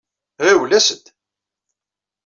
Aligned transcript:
Ɣiwel, 0.45 0.71
as-d! 0.77 1.05